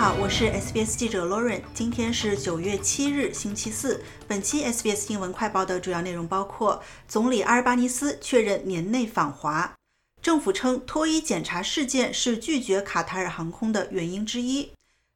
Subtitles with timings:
[0.00, 1.60] 好，我是 SBS 记者 Lauren。
[1.74, 4.02] 今天是九月七日，星期四。
[4.26, 9.74] 本期 SBS 新闻快报的主要内容包括：总理阿尔巴尼斯确认年内访华；
[10.22, 14.70] 政府称脱衣检查事件是拒绝卡塔尔航空的原因之一；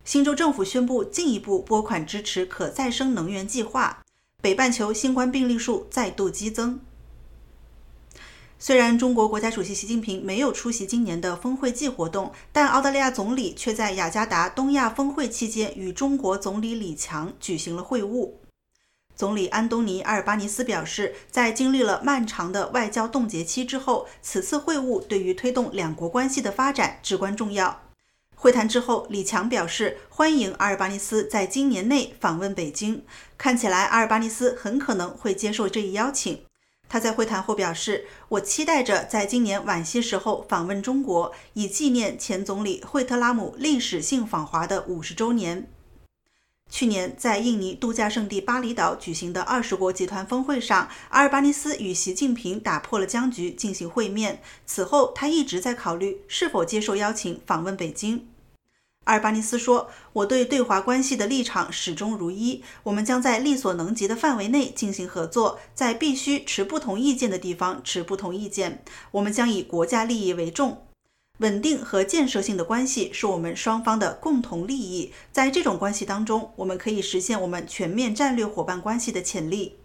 [0.05, 4.03] 新州政府宣布进一步拨款支持可再生能源计划；
[4.43, 6.79] 北半球新冠病例数再度激增。
[8.67, 18.31] 虽然中国国家主席习近平没有出席今年的峰会季活动，但澳大利亚总理却在雅加达东亚峰会期间与中国总理李强举行了会晤。
[19.15, 27.83] 总理安东尼·阿尔巴尼斯表示，在经历了漫长的外交冻结期之后，此次会晤对于推动两国关系的发展至关重要。
[28.35, 33.05] 会谈之后，李强表示欢迎阿尔巴尼斯在今年内访问北京，
[33.37, 36.41] 看起来阿尔巴尼斯很可能会接受这一邀请。
[36.95, 45.69] 他在会谈后表示：“我期待着在今年晚些时候访问中国，以纪念前总理惠特拉姆历史性访华的五十周年。”
[46.71, 54.41] 去年在印尼度假胜地巴厘岛举行的二十国集团峰会上，阿尔巴尼斯与习近平打破了僵局，进行会面。
[54.65, 58.29] 此后，他一直在考虑是否接受邀请访问北京。
[59.05, 68.83] 阿尔巴尼斯说：“我对对华关系的立场始终如一，我们将在力所能及的范围内进行合作，在必须持不同意见的地方持不同意见。
[69.11, 70.87] 我们将以国家利益为重，
[71.41, 75.13] 稳定和建设性的关系是我们双方的共同利益。
[75.31, 79.77] 在这种关系当中，我们可以实现我们全面战略伙伴关系的潜力。”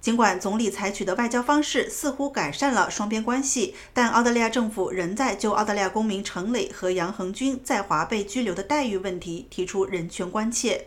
[0.00, 10.86] 尽管总理采取的外交方式似乎改善了双边关系，但澳大利亚政府仍在就澳大利亚公民陈磊和杨恒军在华被拘留的待遇问题提出人权关切。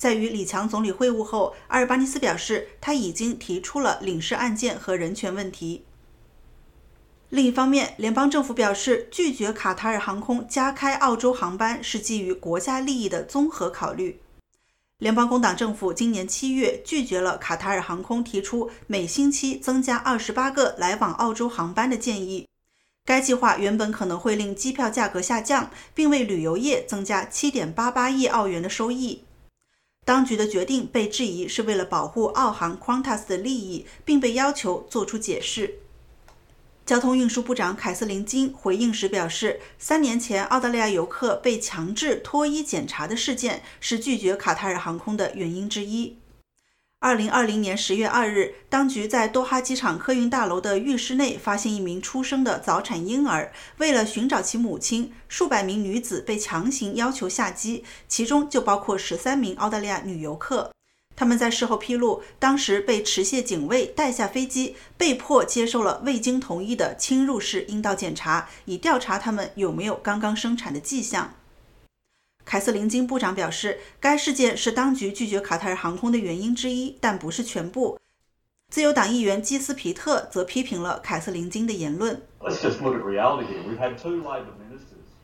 [0.00, 5.84] 在与李强总理会晤后，阿尔巴尼斯表示他已经提出了领事案件和人权问题。
[7.28, 14.21] 另一方面，联邦政府表示拒绝卡塔尔航空加开澳洲航班是基于国家利益的综合考虑。
[15.02, 22.46] 联邦工党政府今年七月拒绝了卡塔尔航空提出每星期增加二十八个来往澳洲航班的建议。
[23.04, 29.24] 该计划原本可能会令机票价格下降，并为旅游业增加七点八八亿澳元的收益。
[30.06, 35.80] 当局的决定被质疑是为了保护澳航 Qantas 的利益，并被要求做出解释。
[36.84, 46.18] 交通运输部长凯瑟琳金回应时表示，三年前澳大利亚游客被强制脱衣检查的事件是拒绝卡塔尔航空的原因之一。
[46.98, 60.71] 二零二零年十月二日，当局在多哈机场客运大楼的浴室内发现一名出生的早产婴儿，为了寻找其母亲，数百名女子被强行要求下机，其中就包括十三名澳大利亚女游客。
[61.22, 71.34] 他们在事后披露，当时被持械警卫带下飞机，被迫接受了未经同意的侵入式阴道检查，以调查他们有没有刚刚生产的迹象。
[72.44, 78.00] 凯瑟琳金部长表示，该事件是当局拒绝卡塔尔航空的原因之一，但不是全部。
[78.72, 82.20] 自由党议员基斯皮特则批评了凯瑟琳金的言论。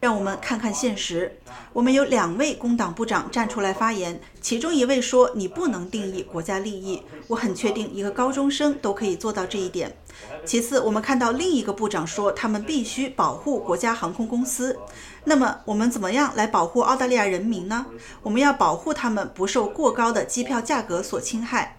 [0.01, 1.41] 让我们看看现实。
[1.73, 9.97] 我们有两位工党部长站出来发言，其中一位说：“你不能定义国家利益。”我很确定，一个高中生都可以做到这一点。
[10.45, 14.79] 其次，我们看到另一个部长说，他们必须保护国家航空公司。
[15.25, 17.85] 那么，我们怎么样来保护澳大利亚人民呢？
[18.23, 21.77] 我们要保护他们不受过高的机票价格所侵害。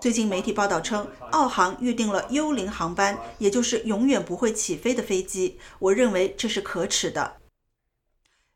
[0.00, 5.58] 最近媒体报道称，澳航预定了幽灵航班，也就是永远不会起飞的飞机。
[5.78, 7.34] 我认为这是可耻的。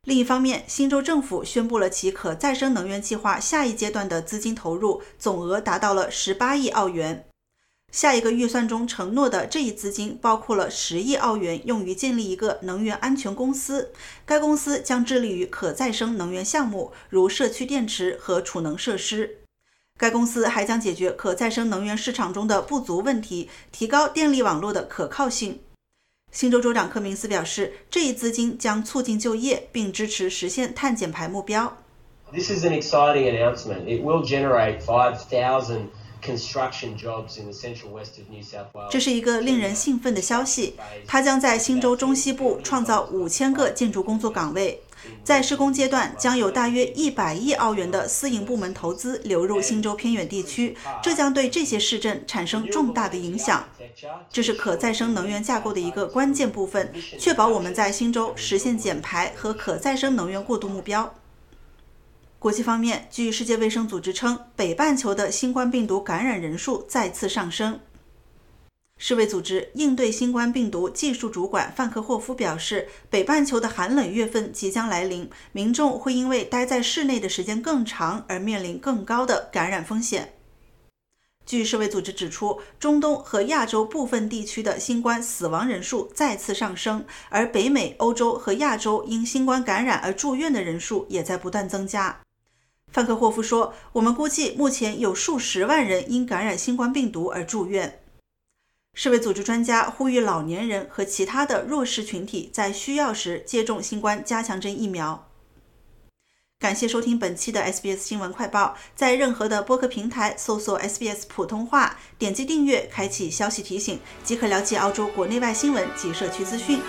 [0.06, 7.26] 另一方面，新州政府宣布了其可再生能源计划下一阶段的资金投入总额达到了十八亿澳元。
[7.90, 13.90] 下一个预算中承诺的这一资金包括了十亿澳元，用于建立一个能源安全公司。
[14.24, 19.38] 该公司将致力于可再生能源项目，如社区电池和储能设施。
[19.98, 25.58] 该公司还将解决可再生能源市场中的不足问题，提高电力网络的可靠性。
[26.36, 31.78] 新州州长柯明斯表示，这一资金将促进就业，并支持实现碳减排目标。
[32.30, 33.86] This is an exciting announcement.
[33.86, 35.86] It will generate 5,000
[36.26, 38.90] construction jobs in the central west of New South Wales.
[38.90, 40.74] 这是一个令人兴奋的消息，
[41.06, 44.82] 它将在新州中西部创造五千个建筑工作岗位。
[45.22, 53.68] 在施工阶段，将有大约一百亿澳元的私营部门投资流入新州偏远地区，这将对这些市镇产生重大的影响。
[54.32, 61.14] 这是可再生能源架构的一个关键部分，确保我们在新州实现减排和可再生能源过渡目标。
[62.46, 67.80] 国际方面，据世界卫生组织称，北半球的新冠病毒感染人数再次上升。
[68.98, 80.34] 世卫组织应对新冠病毒技术主管范克霍夫表示，北半球的寒冷月份即将来临，民众会因为待在室内的时间更长而面临更高的感染风险。
[81.44, 92.20] 据世卫组织指出，中东和亚洲部分地区的新冠死亡人数再次上升，而北美、欧洲和亚洲因新冠感染而住院的人数也在不断增加。
[92.96, 98.00] 范克霍夫说：“我们估计目前有数十万人因感染新冠病毒而住院。”
[98.96, 105.28] 世卫组织专家呼吁老年人和其他的弱势群体在需要时接种新冠加强针疫苗。
[106.58, 116.80] 感谢收听本期的 SBS 新闻快报，在任何的播客平台搜索 SBS 普通话，点击订阅，开启消息提醒，即可了解澳洲国内外新闻及社区资讯。